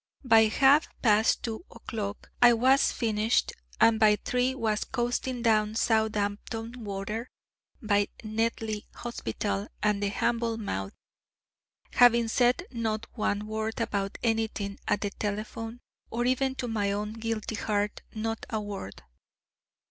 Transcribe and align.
By 0.23 0.45
half 0.47 0.87
past 1.03 1.43
two 1.43 1.63
o'clock 1.69 2.31
I 2.41 2.53
was 2.53 2.91
finished, 2.91 3.53
and 3.79 3.99
by 3.99 4.15
three 4.15 4.55
was 4.55 4.83
coasting 4.83 5.43
down 5.43 5.75
Southampton 5.75 6.83
Water 6.83 7.29
by 7.83 8.07
Netley 8.23 8.87
Hospital 8.95 9.67
and 9.83 10.01
the 10.01 10.09
Hamble 10.09 10.57
mouth, 10.57 10.93
having 11.91 12.29
said 12.29 12.65
not 12.71 13.05
one 13.15 13.45
word 13.45 13.79
about 13.79 14.17
anything 14.23 14.79
at 14.87 15.01
the 15.01 15.11
telephone, 15.11 15.79
or 16.09 16.25
even 16.25 16.55
to 16.55 16.67
my 16.67 16.91
own 16.91 17.13
guilty 17.13 17.53
heart 17.53 18.01
not 18.15 18.43
a 18.49 18.59
word. 18.59 19.03